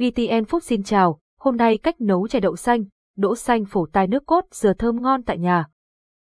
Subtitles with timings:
[0.00, 2.84] VTN Food xin chào, hôm nay cách nấu chè đậu xanh,
[3.16, 5.66] đỗ xanh phổ tai nước cốt dừa thơm ngon tại nhà.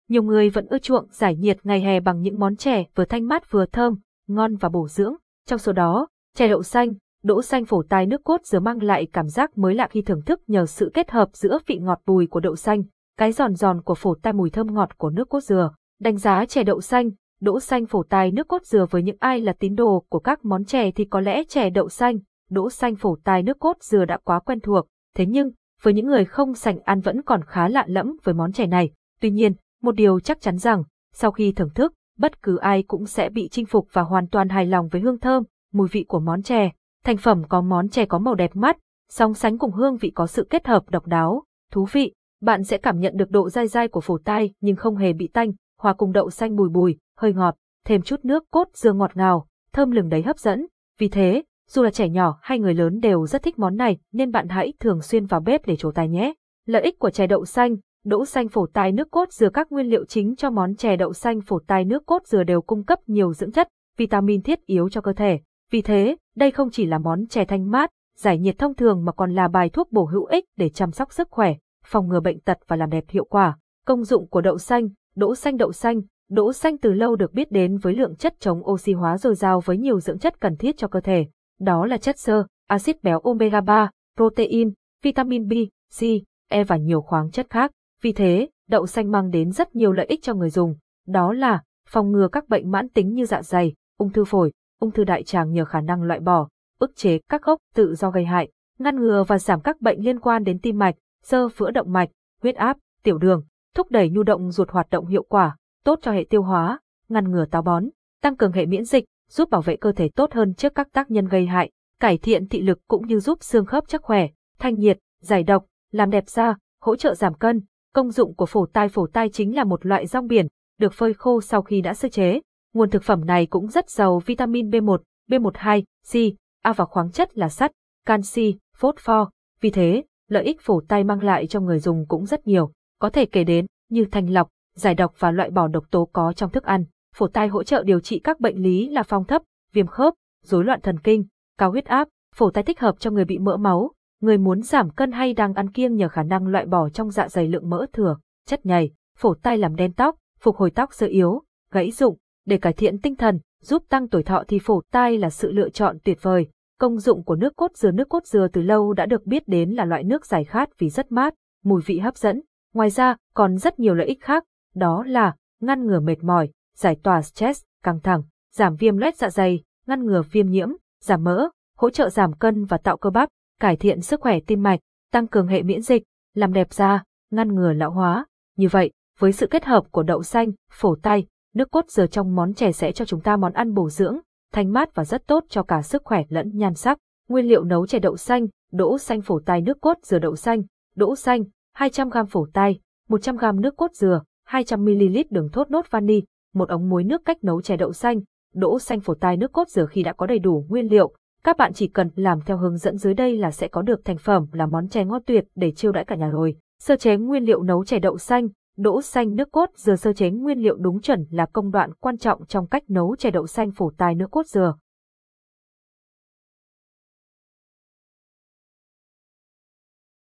[0.09, 3.27] Nhiều người vẫn ưa chuộng giải nhiệt ngày hè bằng những món chè vừa thanh
[3.27, 3.95] mát vừa thơm,
[4.27, 5.15] ngon và bổ dưỡng.
[5.47, 6.93] Trong số đó, chè đậu xanh,
[7.23, 10.21] đỗ xanh phổ tai nước cốt dừa mang lại cảm giác mới lạ khi thưởng
[10.21, 12.83] thức nhờ sự kết hợp giữa vị ngọt bùi của đậu xanh,
[13.17, 15.71] cái giòn giòn của phổ tai mùi thơm ngọt của nước cốt dừa.
[15.99, 17.09] Đánh giá chè đậu xanh,
[17.41, 20.45] đỗ xanh phổ tai nước cốt dừa với những ai là tín đồ của các
[20.45, 24.05] món chè thì có lẽ chè đậu xanh, đỗ xanh phổ tai nước cốt dừa
[24.05, 27.67] đã quá quen thuộc, thế nhưng, với những người không sành ăn vẫn còn khá
[27.67, 28.91] lạ lẫm với món chè này.
[29.21, 33.05] Tuy nhiên, một điều chắc chắn rằng, sau khi thưởng thức, bất cứ ai cũng
[33.05, 36.19] sẽ bị chinh phục và hoàn toàn hài lòng với hương thơm, mùi vị của
[36.19, 36.71] món chè.
[37.03, 38.77] Thành phẩm có món chè có màu đẹp mắt,
[39.09, 42.13] song sánh cùng hương vị có sự kết hợp độc đáo, thú vị.
[42.41, 45.27] Bạn sẽ cảm nhận được độ dai dai của phổ tai nhưng không hề bị
[45.27, 47.55] tanh, hòa cùng đậu xanh bùi bùi, hơi ngọt,
[47.85, 50.67] thêm chút nước cốt dưa ngọt ngào, thơm lừng đấy hấp dẫn.
[50.99, 54.31] Vì thế, dù là trẻ nhỏ hay người lớn đều rất thích món này nên
[54.31, 56.33] bạn hãy thường xuyên vào bếp để trổ tài nhé.
[56.65, 59.87] Lợi ích của chè đậu xanh, đỗ xanh phổ tai nước cốt dừa các nguyên
[59.87, 62.99] liệu chính cho món chè đậu xanh phổ tai nước cốt dừa đều cung cấp
[63.07, 65.39] nhiều dưỡng chất, vitamin thiết yếu cho cơ thể.
[65.71, 69.11] Vì thế, đây không chỉ là món chè thanh mát, giải nhiệt thông thường mà
[69.11, 71.53] còn là bài thuốc bổ hữu ích để chăm sóc sức khỏe,
[71.85, 73.57] phòng ngừa bệnh tật và làm đẹp hiệu quả.
[73.85, 77.51] Công dụng của đậu xanh, đỗ xanh đậu xanh, đỗ xanh từ lâu được biết
[77.51, 80.77] đến với lượng chất chống oxy hóa dồi dào với nhiều dưỡng chất cần thiết
[80.77, 81.25] cho cơ thể
[81.59, 84.71] đó là chất xơ, axit béo omega 3, protein,
[85.03, 85.51] vitamin B,
[85.99, 86.03] C,
[86.49, 87.71] E và nhiều khoáng chất khác.
[88.01, 90.75] Vì thế, đậu xanh mang đến rất nhiều lợi ích cho người dùng,
[91.07, 94.91] đó là phòng ngừa các bệnh mãn tính như dạ dày, ung thư phổi, ung
[94.91, 98.25] thư đại tràng nhờ khả năng loại bỏ, ức chế các gốc tự do gây
[98.25, 101.93] hại, ngăn ngừa và giảm các bệnh liên quan đến tim mạch, sơ phữa động
[101.93, 102.09] mạch,
[102.41, 103.43] huyết áp, tiểu đường,
[103.75, 107.31] thúc đẩy nhu động ruột hoạt động hiệu quả, tốt cho hệ tiêu hóa, ngăn
[107.31, 107.85] ngừa táo bón,
[108.21, 111.11] tăng cường hệ miễn dịch, giúp bảo vệ cơ thể tốt hơn trước các tác
[111.11, 114.27] nhân gây hại, cải thiện thị lực cũng như giúp xương khớp chắc khỏe,
[114.59, 117.61] thanh nhiệt, giải độc, làm đẹp da, hỗ trợ giảm cân.
[117.93, 120.47] Công dụng của phổ tai phổ tai chính là một loại rong biển,
[120.79, 122.41] được phơi khô sau khi đã sơ chế.
[122.73, 124.97] Nguồn thực phẩm này cũng rất giàu vitamin B1,
[125.29, 125.81] B12,
[126.11, 127.71] C, A và khoáng chất là sắt,
[128.05, 129.27] canxi, phosphor.
[129.61, 133.09] Vì thế, lợi ích phổ tai mang lại cho người dùng cũng rất nhiều, có
[133.09, 136.51] thể kể đến như thanh lọc, giải độc và loại bỏ độc tố có trong
[136.51, 136.85] thức ăn
[137.15, 139.41] phổ tai hỗ trợ điều trị các bệnh lý là phong thấp,
[139.73, 141.25] viêm khớp, rối loạn thần kinh,
[141.57, 144.89] cao huyết áp, phổ tai thích hợp cho người bị mỡ máu, người muốn giảm
[144.89, 147.85] cân hay đang ăn kiêng nhờ khả năng loại bỏ trong dạ dày lượng mỡ
[147.93, 148.17] thừa,
[148.47, 152.57] chất nhầy, phổ tai làm đen tóc, phục hồi tóc sơ yếu, gãy rụng, để
[152.57, 155.97] cải thiện tinh thần, giúp tăng tuổi thọ thì phổ tai là sự lựa chọn
[156.03, 156.47] tuyệt vời.
[156.79, 159.69] Công dụng của nước cốt dừa Nước cốt dừa từ lâu đã được biết đến
[159.69, 161.33] là loại nước giải khát vì rất mát,
[161.63, 162.41] mùi vị hấp dẫn.
[162.73, 164.43] Ngoài ra, còn rất nhiều lợi ích khác,
[164.75, 169.29] đó là ngăn ngừa mệt mỏi, giải tỏa stress, căng thẳng, giảm viêm loét dạ
[169.29, 170.69] dày, ngăn ngừa viêm nhiễm,
[171.01, 174.63] giảm mỡ, hỗ trợ giảm cân và tạo cơ bắp, cải thiện sức khỏe tim
[174.63, 174.79] mạch,
[175.11, 176.03] tăng cường hệ miễn dịch,
[176.33, 178.25] làm đẹp da, ngăn ngừa lão hóa.
[178.57, 182.35] Như vậy, với sự kết hợp của đậu xanh, phổ tay, nước cốt dừa trong
[182.35, 184.19] món chè sẽ cho chúng ta món ăn bổ dưỡng,
[184.53, 186.97] thanh mát và rất tốt cho cả sức khỏe lẫn nhan sắc.
[187.27, 190.63] Nguyên liệu nấu chè đậu xanh, đỗ xanh phổ tay nước cốt dừa đậu xanh,
[190.95, 191.43] đỗ xanh,
[191.77, 196.21] 200g phổ tay 100g nước cốt dừa, 200ml đường thốt nốt vani,
[196.55, 198.21] một ống muối nước cách nấu chè đậu xanh,
[198.53, 201.13] đỗ xanh phổ tai nước cốt dừa khi đã có đầy đủ nguyên liệu.
[201.43, 204.17] Các bạn chỉ cần làm theo hướng dẫn dưới đây là sẽ có được thành
[204.17, 206.55] phẩm là món chè ngon tuyệt để chiêu đãi cả nhà rồi.
[206.79, 210.29] Sơ chế nguyên liệu nấu chè đậu xanh, đỗ xanh nước cốt dừa sơ chế
[210.29, 213.71] nguyên liệu đúng chuẩn là công đoạn quan trọng trong cách nấu chè đậu xanh
[213.71, 214.75] phổ tai nước cốt dừa.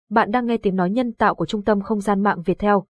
[0.10, 2.86] Bạn đang nghe tiếng nói nhân tạo của Trung tâm Không gian mạng Việt theo.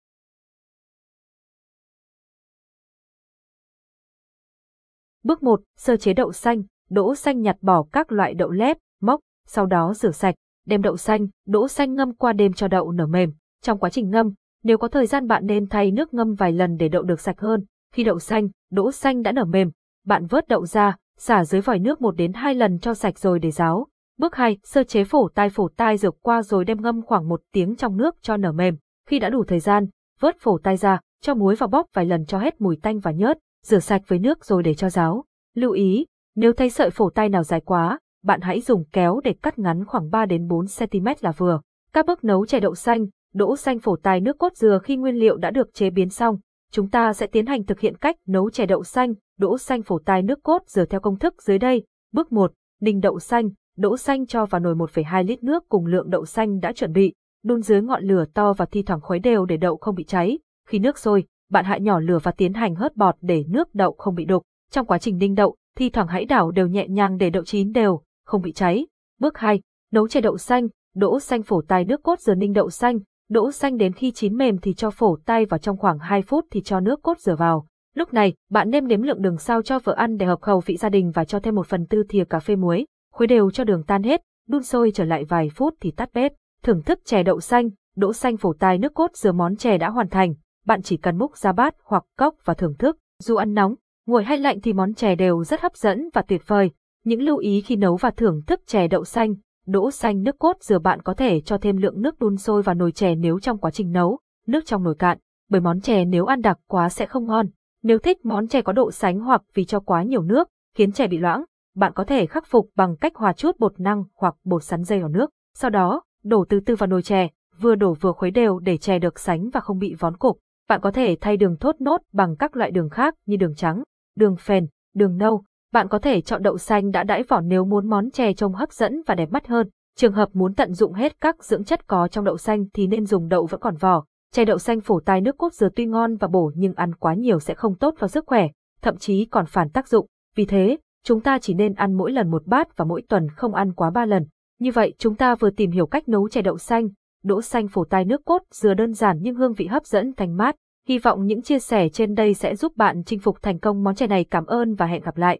[5.30, 5.60] Bước 1.
[5.76, 9.94] Sơ chế đậu xanh, đỗ xanh nhặt bỏ các loại đậu lép, mốc, sau đó
[9.94, 10.34] rửa sạch,
[10.66, 13.32] đem đậu xanh, đỗ xanh ngâm qua đêm cho đậu nở mềm.
[13.62, 14.32] Trong quá trình ngâm,
[14.62, 17.40] nếu có thời gian bạn nên thay nước ngâm vài lần để đậu được sạch
[17.40, 17.64] hơn.
[17.94, 19.70] Khi đậu xanh, đỗ xanh đã nở mềm,
[20.06, 23.38] bạn vớt đậu ra, xả dưới vòi nước 1 đến 2 lần cho sạch rồi
[23.38, 23.86] để ráo.
[24.18, 24.58] Bước 2.
[24.64, 27.96] Sơ chế phổ tai phổ tai rửa qua rồi đem ngâm khoảng 1 tiếng trong
[27.96, 28.76] nước cho nở mềm.
[29.08, 29.86] Khi đã đủ thời gian,
[30.20, 33.10] vớt phổ tai ra, cho muối vào bóp vài lần cho hết mùi tanh và
[33.10, 35.24] nhớt, rửa sạch với nước rồi để cho ráo.
[35.54, 39.34] Lưu ý, nếu thấy sợi phổ tay nào dài quá, bạn hãy dùng kéo để
[39.42, 41.60] cắt ngắn khoảng 3 đến 4 cm là vừa.
[41.92, 45.14] Các bước nấu chè đậu xanh, đỗ xanh phổ tai nước cốt dừa khi nguyên
[45.14, 46.38] liệu đã được chế biến xong,
[46.72, 49.98] chúng ta sẽ tiến hành thực hiện cách nấu chè đậu xanh, đỗ xanh phổ
[49.98, 51.84] tai nước cốt dừa theo công thức dưới đây.
[52.12, 56.10] Bước 1, ninh đậu xanh, đỗ xanh cho vào nồi 1,2 lít nước cùng lượng
[56.10, 57.14] đậu xanh đã chuẩn bị,
[57.44, 60.38] đun dưới ngọn lửa to và thi thoảng khuấy đều để đậu không bị cháy.
[60.68, 63.92] Khi nước sôi, bạn hạ nhỏ lửa và tiến hành hớt bọt để nước đậu
[63.92, 64.42] không bị đục.
[64.70, 67.72] Trong quá trình ninh đậu, thi thoảng hãy đảo đều nhẹ nhàng để đậu chín
[67.72, 68.86] đều, không bị cháy.
[69.20, 69.60] Bước 2.
[69.92, 72.98] Nấu chè đậu xanh, đỗ xanh phổ tay nước cốt dừa ninh đậu xanh,
[73.28, 76.44] đỗ xanh đến khi chín mềm thì cho phổ tay vào trong khoảng 2 phút
[76.50, 77.66] thì cho nước cốt dừa vào.
[77.94, 80.76] Lúc này, bạn nêm nếm lượng đường sao cho vợ ăn để hợp khẩu vị
[80.76, 83.64] gia đình và cho thêm một phần tư thìa cà phê muối, khuấy đều cho
[83.64, 86.32] đường tan hết, đun sôi trở lại vài phút thì tắt bếp.
[86.62, 89.90] Thưởng thức chè đậu xanh, đỗ xanh phổ tay nước cốt dừa món chè đã
[89.90, 90.34] hoàn thành,
[90.70, 92.98] bạn chỉ cần múc ra bát hoặc cốc và thưởng thức.
[93.22, 93.74] Dù ăn nóng,
[94.06, 96.70] nguội hay lạnh thì món chè đều rất hấp dẫn và tuyệt vời.
[97.04, 99.34] Những lưu ý khi nấu và thưởng thức chè đậu xanh,
[99.66, 102.74] đỗ xanh nước cốt dừa bạn có thể cho thêm lượng nước đun sôi vào
[102.74, 105.18] nồi chè nếu trong quá trình nấu, nước trong nồi cạn,
[105.48, 107.46] bởi món chè nếu ăn đặc quá sẽ không ngon.
[107.82, 111.06] Nếu thích món chè có độ sánh hoặc vì cho quá nhiều nước, khiến chè
[111.06, 111.44] bị loãng,
[111.76, 115.00] bạn có thể khắc phục bằng cách hòa chút bột năng hoặc bột sắn dây
[115.00, 115.30] vào nước.
[115.54, 117.28] Sau đó, đổ từ từ vào nồi chè,
[117.60, 120.38] vừa đổ vừa khuấy đều để chè được sánh và không bị vón cục.
[120.70, 123.82] Bạn có thể thay đường thốt nốt bằng các loại đường khác như đường trắng,
[124.16, 125.42] đường phèn, đường nâu.
[125.72, 128.72] Bạn có thể chọn đậu xanh đã đãi vỏ nếu muốn món chè trông hấp
[128.72, 129.68] dẫn và đẹp mắt hơn.
[129.96, 133.06] Trường hợp muốn tận dụng hết các dưỡng chất có trong đậu xanh thì nên
[133.06, 134.04] dùng đậu vẫn còn vỏ.
[134.32, 137.14] Chè đậu xanh phổ tai nước cốt dừa tuy ngon và bổ nhưng ăn quá
[137.14, 138.48] nhiều sẽ không tốt cho sức khỏe,
[138.82, 140.06] thậm chí còn phản tác dụng.
[140.36, 143.54] Vì thế, chúng ta chỉ nên ăn mỗi lần một bát và mỗi tuần không
[143.54, 144.26] ăn quá ba lần.
[144.58, 146.88] Như vậy chúng ta vừa tìm hiểu cách nấu chè đậu xanh,
[147.22, 150.36] đỗ xanh phổ tai nước cốt, dừa đơn giản nhưng hương vị hấp dẫn, thanh
[150.36, 150.56] mát.
[150.88, 153.94] Hy vọng những chia sẻ trên đây sẽ giúp bạn chinh phục thành công món
[153.94, 154.24] chè này.
[154.24, 155.38] Cảm ơn và hẹn gặp lại.